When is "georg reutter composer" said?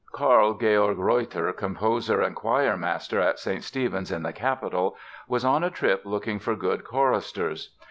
0.55-2.21